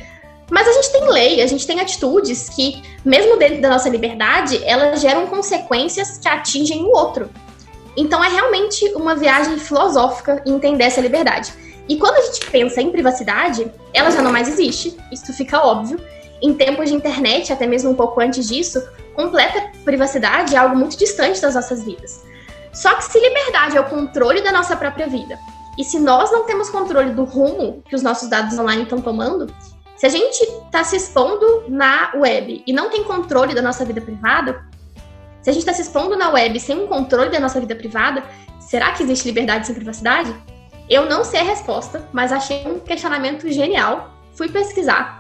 Mas 0.51 0.67
a 0.67 0.73
gente 0.73 0.93
tem 0.93 1.11
lei, 1.11 1.43
a 1.43 1.47
gente 1.47 1.67
tem 1.67 1.79
atitudes 1.79 2.49
que, 2.49 2.83
mesmo 3.05 3.37
dentro 3.37 3.61
da 3.61 3.69
nossa 3.69 3.89
liberdade, 3.89 4.63
elas 4.65 5.01
geram 5.01 5.27
consequências 5.27 6.17
que 6.17 6.27
atingem 6.27 6.83
o 6.85 6.89
outro. 6.89 7.31
Então 7.97 8.25
é 8.25 8.29
realmente 8.29 8.87
uma 8.95 9.15
viagem 9.15 9.59
filosófica 9.59 10.43
entender 10.47 10.85
essa 10.85 11.01
liberdade. 11.01 11.53
E 11.89 11.97
quando 11.97 12.17
a 12.17 12.21
gente 12.23 12.51
pensa 12.51 12.81
em 12.81 12.91
privacidade, 12.91 13.71
ela 13.93 14.11
já 14.11 14.23
não 14.23 14.31
mais 14.31 14.49
existe, 14.49 14.97
isso 15.11 15.33
fica 15.33 15.61
óbvio. 15.61 16.01
Em 16.41 16.55
tempos 16.55 16.89
de 16.89 16.95
internet, 16.95 17.53
até 17.53 17.67
mesmo 17.67 17.91
um 17.91 17.95
pouco 17.95 18.21
antes 18.21 18.47
disso, 18.47 18.83
completa 19.15 19.71
privacidade 19.85 20.55
é 20.55 20.59
algo 20.59 20.77
muito 20.77 20.97
distante 20.97 21.41
das 21.41 21.55
nossas 21.55 21.83
vidas. 21.83 22.25
Só 22.73 22.95
que 22.95 23.05
se 23.05 23.19
liberdade 23.19 23.77
é 23.77 23.81
o 23.81 23.89
controle 23.89 24.41
da 24.41 24.53
nossa 24.53 24.77
própria 24.77 25.09
vida, 25.09 25.39
e 25.79 25.85
se 25.85 25.99
nós 26.01 26.33
não 26.33 26.45
temos 26.45 26.69
controle 26.69 27.13
do 27.13 27.23
rumo 27.23 27.85
que 27.89 27.95
os 27.95 28.03
nossos 28.03 28.29
dados 28.29 28.59
online 28.59 28.83
estão 28.83 29.01
tomando, 29.01 29.47
se 29.97 30.07
a 30.07 30.09
gente 30.09 30.43
está 30.43 30.83
se 30.83 30.97
expondo 30.97 31.65
na 31.69 32.11
web 32.17 32.63
e 32.67 32.73
não 32.73 32.91
tem 32.91 33.05
controle 33.05 33.55
da 33.55 33.63
nossa 33.63 33.85
vida 33.85 34.01
privada, 34.01 34.65
se 35.41 35.51
a 35.51 35.53
gente 35.53 35.63
está 35.63 35.73
se 35.73 35.83
expondo 35.83 36.17
na 36.17 36.31
web 36.31 36.59
sem 36.59 36.79
um 36.79 36.89
controle 36.89 37.31
da 37.31 37.39
nossa 37.39 37.61
vida 37.61 37.77
privada, 37.77 38.25
será 38.59 38.91
que 38.93 39.05
existe 39.05 39.27
liberdade 39.27 39.67
sem 39.67 39.75
privacidade? 39.75 40.35
Eu 40.91 41.07
não 41.07 41.23
sei 41.23 41.41
a 41.41 41.45
resposta, 41.45 42.09
mas 42.13 42.33
achei 42.33 42.67
um 42.67 42.81
questionamento 42.81 43.49
genial. 43.51 44.15
Fui 44.35 44.49
pesquisar 44.49 45.18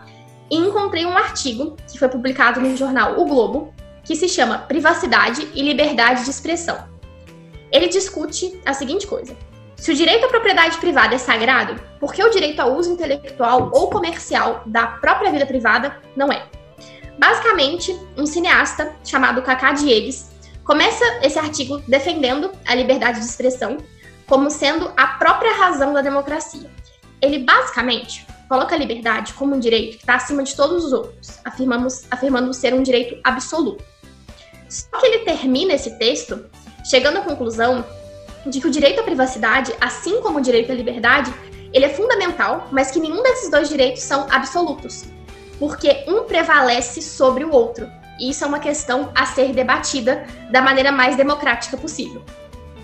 e 0.50 0.56
encontrei 0.56 1.04
um 1.04 1.16
artigo 1.16 1.76
que 1.90 1.98
foi 1.98 2.08
publicado 2.08 2.60
no 2.60 2.76
jornal 2.76 3.20
O 3.20 3.24
Globo, 3.26 3.74
que 4.04 4.16
se 4.16 4.28
chama 4.28 4.58
Privacidade 4.58 5.48
e 5.54 5.62
Liberdade 5.62 6.24
de 6.24 6.30
Expressão. 6.30 6.88
Ele 7.70 7.88
discute 7.88 8.60
a 8.64 8.72
seguinte 8.72 9.06
coisa: 9.06 9.36
se 9.76 9.92
o 9.92 9.94
direito 9.94 10.26
à 10.26 10.28
propriedade 10.28 10.78
privada 10.78 11.14
é 11.14 11.18
sagrado, 11.18 11.80
por 12.00 12.12
que 12.12 12.22
o 12.22 12.30
direito 12.30 12.60
ao 12.60 12.74
uso 12.74 12.92
intelectual 12.92 13.70
ou 13.72 13.90
comercial 13.90 14.62
da 14.66 14.86
própria 14.86 15.30
vida 15.30 15.46
privada 15.46 15.96
não 16.16 16.32
é? 16.32 16.46
Basicamente, 17.18 17.98
um 18.16 18.26
cineasta 18.26 18.94
chamado 19.04 19.42
Cacá 19.42 19.72
Diegues 19.72 20.30
começa 20.64 21.04
esse 21.22 21.38
artigo 21.38 21.78
defendendo 21.88 22.50
a 22.66 22.74
liberdade 22.74 23.20
de 23.20 23.26
expressão 23.26 23.78
como 24.26 24.50
sendo 24.50 24.92
a 24.96 25.06
própria 25.06 25.52
razão 25.54 25.92
da 25.92 26.02
democracia. 26.02 26.70
Ele 27.20 27.38
basicamente 27.40 28.26
coloca 28.48 28.74
a 28.74 28.78
liberdade 28.78 29.34
como 29.34 29.54
um 29.54 29.60
direito 29.60 29.98
que 29.98 30.02
está 30.02 30.14
acima 30.14 30.42
de 30.42 30.56
todos 30.56 30.84
os 30.84 30.92
outros, 30.92 31.38
afirmamos, 31.44 32.04
afirmando 32.10 32.52
ser 32.54 32.72
um 32.72 32.82
direito 32.82 33.18
absoluto. 33.22 33.84
Só 34.68 34.98
que 34.98 35.06
ele 35.06 35.18
termina 35.20 35.74
esse 35.74 35.98
texto 35.98 36.46
chegando 36.88 37.18
à 37.18 37.20
conclusão 37.22 37.84
de 38.46 38.60
que 38.60 38.66
o 38.66 38.70
direito 38.70 39.00
à 39.00 39.02
privacidade, 39.02 39.74
assim 39.80 40.20
como 40.22 40.38
o 40.38 40.42
direito 40.42 40.72
à 40.72 40.74
liberdade, 40.74 41.32
ele 41.72 41.84
é 41.84 41.88
fundamental, 41.90 42.68
mas 42.72 42.90
que 42.90 43.00
nenhum 43.00 43.22
desses 43.22 43.50
dois 43.50 43.68
direitos 43.68 44.02
são 44.02 44.26
absolutos, 44.30 45.04
porque 45.58 46.04
um 46.06 46.24
prevalece 46.24 47.02
sobre 47.02 47.44
o 47.44 47.52
outro. 47.52 47.86
E 48.18 48.30
isso 48.30 48.42
é 48.42 48.46
uma 48.46 48.58
questão 48.58 49.12
a 49.14 49.26
ser 49.26 49.52
debatida 49.52 50.26
da 50.50 50.62
maneira 50.62 50.90
mais 50.90 51.16
democrática 51.16 51.76
possível. 51.76 52.22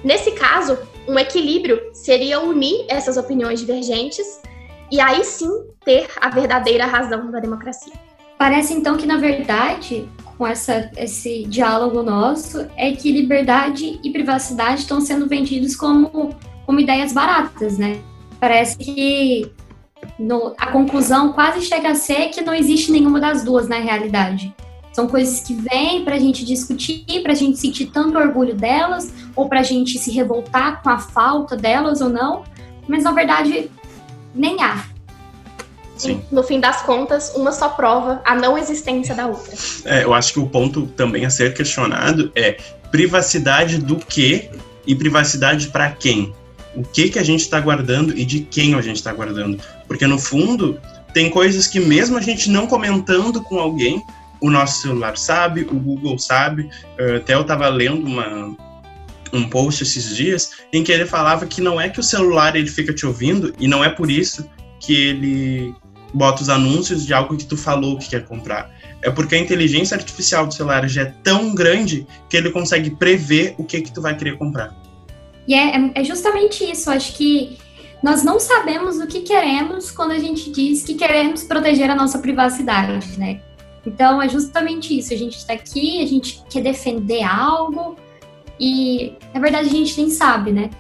Nesse 0.03 0.33
caso, 0.33 0.79
um 1.09 1.19
equilíbrio 1.19 1.81
seria 1.95 2.41
unir 2.41 2.85
essas 2.89 3.17
opiniões 3.17 3.59
divergentes 3.59 4.41
e 4.95 5.01
aí 5.01 5.25
sim 5.25 5.51
ter 5.85 6.09
a 6.21 6.31
verdadeira 6.31 6.87
razão 6.87 7.29
da 7.29 7.41
democracia. 7.41 7.93
Parece 8.39 8.75
então 8.75 8.97
que, 8.97 9.05
na 9.05 9.17
verdade, 9.17 10.09
com 10.39 10.47
essa, 10.47 10.89
esse 10.97 11.45
diálogo 11.47 12.01
nosso 12.01 12.65
é 12.77 12.93
que 12.93 13.11
liberdade 13.11 13.99
e 14.05 14.11
privacidade 14.13 14.83
estão 14.83 15.01
sendo 15.01 15.27
vendidos 15.27 15.75
como, 15.75 16.33
como 16.65 16.79
ideias 16.79 17.13
baratas, 17.13 17.77
né? 17.77 18.01
Parece 18.39 18.79
que 18.79 19.51
no, 20.17 20.55
a 20.57 20.69
conclusão 20.69 21.33
quase 21.33 21.63
chega 21.63 21.91
a 21.91 21.95
ser 21.97 22.29
que 22.29 22.43
não 22.43 22.55
existe 22.55 22.93
nenhuma 22.93 23.19
das 23.19 23.43
duas 23.43 23.67
na 23.67 23.81
realidade. 23.81 24.55
São 24.93 25.09
coisas 25.09 25.41
que 25.41 25.55
vêm 25.55 26.05
para 26.05 26.15
a 26.15 26.21
gente 26.21 26.45
discutir, 26.45 27.05
para 27.21 27.33
a 27.33 27.37
gente 27.37 27.59
sentir 27.59 27.87
tanto 27.87 28.17
orgulho 28.17 28.55
delas, 28.55 29.13
ou 29.35 29.49
para 29.49 29.59
a 29.59 29.65
gente 29.65 29.99
se 29.99 30.13
revoltar 30.13 30.85
com 30.85 30.89
a 30.89 30.99
falta 30.99 31.57
delas 31.57 32.01
ou 32.01 32.11
não, 32.11 32.45
mas 32.87 33.03
na 33.03 33.11
verdade 33.11 33.69
nem 34.35 34.63
há. 34.63 34.85
Sim. 35.97 36.21
No 36.31 36.43
fim 36.43 36.59
das 36.59 36.83
contas, 36.83 37.33
uma 37.37 37.53
só 37.53 37.69
prova 37.69 38.21
a 38.25 38.35
não 38.35 38.59
existência 38.59 39.15
da 39.15 39.27
outra. 39.27 39.55
É, 39.85 40.05
eu 40.05 40.13
acho 40.13 40.33
que 40.33 40.41
o 40.41 40.47
ponto 40.47 40.87
também 40.89 41.25
a 41.25 41.31
ser 41.31 41.55
questionado 41.55 42.33
é 42.35 42.57
privacidade 42.91 43.79
do 43.79 43.97
que 43.97 44.51
e 44.87 44.95
privacidade 44.95 45.69
para 45.69 45.91
quem? 45.91 46.33
O 46.75 46.83
que 46.83 47.09
que 47.09 47.19
a 47.19 47.23
gente 47.23 47.41
está 47.41 47.61
guardando 47.61 48.17
e 48.17 48.25
de 48.25 48.41
quem 48.41 48.75
a 48.75 48.83
gente 48.83 48.97
está 48.97 49.13
guardando? 49.13 49.63
Porque 49.87 50.07
no 50.07 50.19
fundo 50.19 50.81
tem 51.13 51.31
coisas 51.31 51.69
que 51.69 51.79
mesmo 51.79 52.19
a 52.19 52.21
gente 52.21 52.51
não 52.51 52.67
comentando 52.67 53.41
com 53.41 53.61
alguém, 53.61 54.03
o 54.41 54.51
nosso 54.51 54.83
celular 54.83 55.17
sabe, 55.17 55.63
o 55.63 55.75
Google 55.75 56.19
sabe. 56.19 56.69
Até 57.17 57.35
eu 57.35 57.43
estava 57.43 57.69
lendo 57.69 58.05
uma, 58.05 58.57
um 59.37 59.49
post 59.49 59.83
esses 59.83 60.17
dias 60.17 60.51
em 60.73 60.83
que 60.83 60.93
ele 60.93 61.07
falava 61.07 61.47
que 61.47 61.61
não 61.61 61.81
é 61.81 61.89
que 61.89 62.01
o 62.01 62.03
celular 62.03 62.57
ele 62.57 62.69
fica 62.69 62.93
te 62.93 63.07
ouvindo 63.07 63.55
e 63.59 63.67
não 63.67 63.85
é 63.85 63.89
por 63.89 64.11
isso 64.11 64.49
que 64.81 64.95
ele 64.95 65.75
bota 66.13 66.43
os 66.43 66.49
anúncios 66.49 67.05
de 67.05 67.13
algo 67.13 67.37
que 67.37 67.45
tu 67.45 67.57
falou 67.57 67.99
que 67.99 68.09
quer 68.09 68.25
comprar. 68.25 68.71
É 69.03 69.11
porque 69.11 69.35
a 69.35 69.39
inteligência 69.39 69.97
artificial 69.97 70.47
do 70.47 70.55
celular 70.55 70.89
já 70.89 71.03
é 71.03 71.15
tão 71.23 71.55
grande 71.55 72.07
que 72.29 72.37
ele 72.37 72.51
consegue 72.51 72.91
prever 72.91 73.55
o 73.59 73.65
que 73.65 73.83
que 73.83 73.93
tu 73.93 74.01
vai 74.01 74.17
querer 74.17 74.39
comprar. 74.39 74.75
E 75.47 75.55
é, 75.55 75.91
é 75.95 76.05
justamente 76.05 76.65
isso. 76.65 76.91
Acho 76.91 77.13
que 77.15 77.59
nós 78.03 78.23
não 78.23 78.39
sabemos 78.39 78.99
o 78.99 79.07
que 79.07 79.21
queremos 79.21 79.91
quando 79.91 80.13
a 80.13 80.19
gente 80.19 80.51
diz 80.51 80.83
que 80.83 80.95
queremos 80.95 81.43
proteger 81.43 81.91
a 81.91 81.95
nossa 81.95 82.19
privacidade, 82.19 83.19
né? 83.19 83.41
Então 83.87 84.23
é 84.23 84.29
justamente 84.29 84.97
isso. 84.97 85.13
A 85.13 85.17
gente 85.17 85.37
está 85.37 85.53
aqui, 85.53 86.03
a 86.03 86.07
gente 86.07 86.43
quer 86.49 86.63
defender 86.63 87.23
algo 87.23 87.97
e 88.59 89.13
na 89.33 89.41
verdade 89.41 89.69
a 89.69 89.73
gente 89.73 89.97
nem 90.01 90.11
sabe, 90.11 90.53
né? 90.53 90.71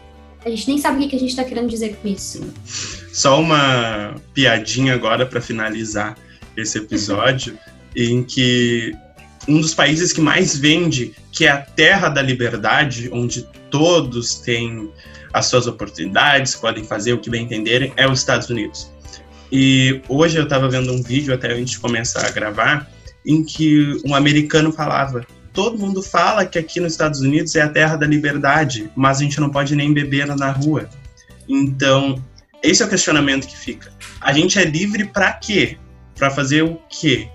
A 0.45 0.51
gente 0.51 0.69
nem 0.69 0.79
sabe 0.79 1.05
o 1.05 1.09
que 1.09 1.17
a 1.17 1.19
gente 1.19 1.31
está 1.31 1.45
querendo 1.45 1.69
dizer 1.69 1.97
com 1.97 2.09
isso. 2.09 2.53
Só 3.13 3.41
uma 3.41 4.15
piadinha 4.35 4.95
agora 4.95 5.25
para 5.25 5.41
finalizar 5.41 6.17
esse 6.57 6.79
episódio, 6.79 7.59
em 7.97 8.23
que 8.23 8.93
um 9.49 9.61
dos 9.61 9.75
países 9.75 10.13
que 10.13 10.21
mais 10.21 10.57
vende, 10.57 11.15
que 11.33 11.47
é 11.47 11.51
a 11.51 11.61
terra 11.61 12.09
da 12.09 12.21
liberdade, 12.21 13.09
onde 13.13 13.43
todos 13.71 14.37
têm 14.37 14.91
as 15.33 15.47
suas 15.47 15.67
oportunidades, 15.67 16.55
podem 16.55 16.85
fazer 16.85 17.13
o 17.13 17.19
que 17.19 17.31
bem 17.31 17.45
entenderem, 17.45 17.93
é 17.97 18.07
os 18.09 18.21
Estados 18.21 18.49
Unidos. 18.49 18.91
E 19.51 20.01
hoje 20.09 20.37
eu 20.37 20.45
estava 20.45 20.69
vendo 20.69 20.93
um 20.93 21.03
vídeo, 21.03 21.35
até 21.35 21.53
antes 21.53 21.73
de 21.73 21.79
começar 21.79 22.27
a 22.27 22.31
gravar, 22.31 22.91
em 23.25 23.43
que 23.43 24.01
um 24.05 24.15
americano 24.15 24.73
falava 24.73 25.27
todo 25.55 25.79
mundo 25.79 26.03
fala 26.03 26.45
que 26.45 26.59
aqui 26.59 26.81
nos 26.81 26.93
Estados 26.93 27.21
Unidos 27.21 27.55
é 27.55 27.63
a 27.63 27.69
terra 27.69 27.97
da 27.97 28.07
liberdade, 28.07 28.91
mas 28.95 29.19
a 29.19 29.23
gente 29.23 29.41
não 29.41 29.49
pode 29.49 29.75
nem 29.75 29.95
beber 29.95 30.27
na 30.27 30.51
rua. 30.51 30.91
Então, 31.49 32.23
esse 32.63 32.83
é 32.83 32.87
o 32.87 32.89
questionamento 32.89 33.47
que 33.47 33.57
fica. 33.57 33.93
A 34.21 34.33
gente 34.33 34.59
é 34.59 34.65
livre 34.65 35.07
para 35.07 35.33
quê? 35.33 35.79
Para 36.17 36.29
fazer 36.29 36.63
o 36.63 36.79
quê? 36.89 37.29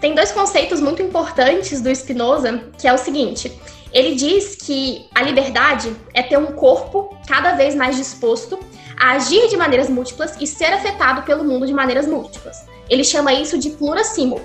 Tem 0.00 0.14
dois 0.14 0.30
conceitos 0.30 0.80
muito 0.80 1.02
importantes 1.02 1.80
do 1.80 1.94
Spinoza, 1.94 2.62
que 2.78 2.86
é 2.86 2.92
o 2.92 2.98
seguinte: 2.98 3.52
ele 3.92 4.14
diz 4.14 4.54
que 4.56 5.06
a 5.14 5.22
liberdade 5.22 5.94
é 6.12 6.22
ter 6.22 6.38
um 6.38 6.52
corpo 6.52 7.16
cada 7.26 7.54
vez 7.56 7.74
mais 7.74 7.96
disposto 7.96 8.58
a 9.00 9.12
agir 9.12 9.48
de 9.48 9.56
maneiras 9.56 9.88
múltiplas 9.88 10.36
e 10.40 10.46
ser 10.46 10.72
afetado 10.72 11.22
pelo 11.22 11.42
mundo 11.44 11.66
de 11.66 11.72
maneiras 11.72 12.06
múltiplas. 12.06 12.64
Ele 12.88 13.02
chama 13.02 13.32
isso 13.32 13.58
de 13.58 13.70
pluracimo. 13.70 14.40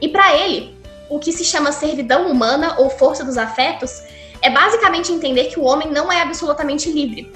E 0.00 0.08
para 0.08 0.36
ele, 0.36 0.74
o 1.12 1.18
que 1.18 1.30
se 1.30 1.44
chama 1.44 1.72
servidão 1.72 2.30
humana 2.30 2.76
ou 2.78 2.88
força 2.88 3.22
dos 3.22 3.36
afetos 3.36 4.02
é 4.40 4.48
basicamente 4.48 5.12
entender 5.12 5.44
que 5.44 5.60
o 5.60 5.62
homem 5.62 5.90
não 5.90 6.10
é 6.10 6.22
absolutamente 6.22 6.90
livre, 6.90 7.30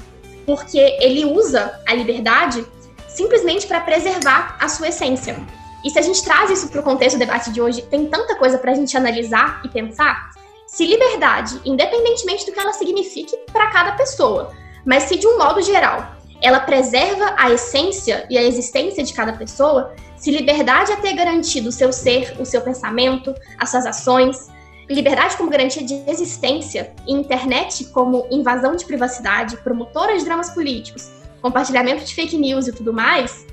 porque 0.46 0.78
ele 0.78 1.26
usa 1.26 1.78
a 1.86 1.92
liberdade 1.92 2.66
simplesmente 3.06 3.66
para 3.66 3.80
preservar 3.82 4.56
a 4.58 4.66
sua 4.66 4.88
essência. 4.88 5.36
E 5.84 5.90
se 5.90 5.98
a 5.98 6.02
gente 6.02 6.24
traz 6.24 6.50
isso 6.50 6.68
para 6.68 6.80
o 6.80 6.82
contexto 6.82 7.16
do 7.16 7.18
debate 7.18 7.52
de 7.52 7.60
hoje, 7.60 7.82
tem 7.82 8.06
tanta 8.06 8.34
coisa 8.36 8.56
para 8.56 8.72
a 8.72 8.74
gente 8.74 8.96
analisar 8.96 9.60
e 9.62 9.68
pensar. 9.68 10.30
Se 10.66 10.86
liberdade, 10.86 11.60
independentemente 11.64 12.46
do 12.46 12.52
que 12.52 12.58
ela 12.58 12.72
signifique 12.72 13.36
para 13.52 13.70
cada 13.70 13.92
pessoa, 13.92 14.52
mas 14.86 15.02
se 15.02 15.18
de 15.18 15.26
um 15.26 15.36
modo 15.36 15.60
geral 15.60 16.16
ela 16.42 16.60
preserva 16.60 17.34
a 17.36 17.50
essência 17.50 18.26
e 18.30 18.36
a 18.36 18.42
existência 18.42 19.02
de 19.02 19.12
cada 19.12 19.32
pessoa, 19.32 19.94
se 20.16 20.30
liberdade 20.30 20.92
é 20.92 20.96
ter 20.96 21.14
garantido 21.14 21.68
o 21.68 21.72
seu 21.72 21.92
ser, 21.92 22.34
o 22.38 22.44
seu 22.44 22.60
pensamento, 22.60 23.34
as 23.58 23.70
suas 23.70 23.86
ações, 23.86 24.48
liberdade 24.88 25.36
como 25.36 25.50
garantia 25.50 25.82
de 25.82 25.94
existência 26.08 26.92
e 27.06 27.12
internet 27.12 27.84
como 27.86 28.26
invasão 28.30 28.76
de 28.76 28.84
privacidade, 28.84 29.56
promotora 29.58 30.16
de 30.16 30.24
dramas 30.24 30.50
políticos, 30.50 31.10
compartilhamento 31.42 32.04
de 32.04 32.14
fake 32.14 32.36
news 32.36 32.66
e 32.68 32.72
tudo 32.72 32.92
mais, 32.92 33.46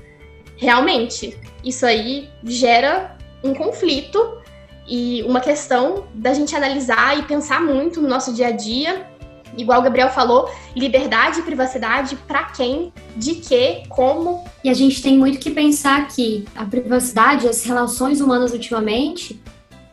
realmente, 0.56 1.36
isso 1.62 1.84
aí 1.84 2.28
gera 2.44 3.16
um 3.42 3.54
conflito 3.54 4.38
e 4.86 5.22
uma 5.22 5.40
questão 5.40 6.06
da 6.14 6.32
gente 6.32 6.54
analisar 6.54 7.18
e 7.18 7.22
pensar 7.22 7.60
muito 7.60 8.00
no 8.00 8.08
nosso 8.08 8.32
dia 8.32 8.48
a 8.48 8.50
dia 8.50 9.06
igual 9.56 9.80
o 9.80 9.82
Gabriel 9.82 10.10
falou, 10.10 10.50
liberdade 10.74 11.40
e 11.40 11.42
privacidade 11.42 12.16
para 12.16 12.44
quem, 12.44 12.92
de 13.16 13.36
que, 13.36 13.82
como. 13.88 14.44
E 14.62 14.68
a 14.68 14.74
gente 14.74 15.02
tem 15.02 15.18
muito 15.18 15.38
que 15.38 15.50
pensar 15.50 16.08
que 16.08 16.44
a 16.54 16.64
privacidade, 16.64 17.48
as 17.48 17.64
relações 17.64 18.20
humanas 18.20 18.52
ultimamente, 18.52 19.40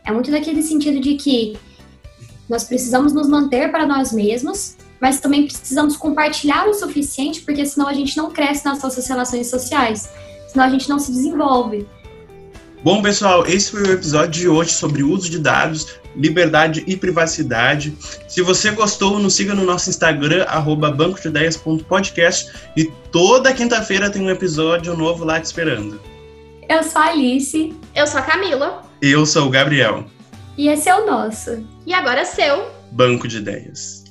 é 0.04 0.12
muito 0.12 0.30
daquele 0.30 0.62
sentido 0.62 1.00
de 1.00 1.14
que 1.14 1.56
nós 2.48 2.64
precisamos 2.64 3.12
nos 3.12 3.28
manter 3.28 3.70
para 3.70 3.86
nós 3.86 4.12
mesmos, 4.12 4.76
mas 5.00 5.20
também 5.20 5.46
precisamos 5.46 5.96
compartilhar 5.96 6.68
o 6.68 6.74
suficiente, 6.74 7.40
porque 7.42 7.64
senão 7.64 7.88
a 7.88 7.92
gente 7.92 8.16
não 8.16 8.30
cresce 8.30 8.64
nas 8.64 8.82
nossas 8.82 9.06
relações 9.06 9.48
sociais, 9.48 10.08
senão 10.48 10.64
a 10.64 10.68
gente 10.68 10.88
não 10.88 10.98
se 10.98 11.10
desenvolve. 11.10 11.86
Bom, 12.84 13.00
pessoal, 13.00 13.46
esse 13.46 13.70
foi 13.70 13.82
o 13.84 13.92
episódio 13.92 14.30
de 14.30 14.48
hoje 14.48 14.72
sobre 14.72 15.04
o 15.04 15.10
uso 15.12 15.30
de 15.30 15.38
dados, 15.38 16.00
liberdade 16.16 16.82
e 16.84 16.96
privacidade. 16.96 17.96
Se 18.26 18.42
você 18.42 18.72
gostou, 18.72 19.20
nos 19.20 19.34
siga 19.34 19.54
no 19.54 19.64
nosso 19.64 19.88
Instagram, 19.88 20.42
arroba 20.48 20.90
bancodeideias.podcast 20.90 22.50
e 22.76 22.86
toda 23.12 23.54
quinta-feira 23.54 24.10
tem 24.10 24.20
um 24.20 24.30
episódio 24.30 24.96
novo 24.96 25.24
lá 25.24 25.38
te 25.38 25.44
esperando. 25.44 26.00
Eu 26.68 26.82
sou 26.82 27.00
a 27.00 27.06
Alice. 27.10 27.72
Eu 27.94 28.04
sou 28.04 28.18
a 28.18 28.22
Camila. 28.22 28.82
Eu 29.00 29.24
sou 29.26 29.46
o 29.46 29.50
Gabriel. 29.50 30.04
E 30.58 30.68
esse 30.68 30.88
é 30.88 30.94
o 30.96 31.06
nosso. 31.06 31.64
E 31.86 31.94
agora 31.94 32.22
é 32.22 32.24
seu. 32.24 32.68
Banco 32.90 33.28
de 33.28 33.36
Ideias. 33.36 34.02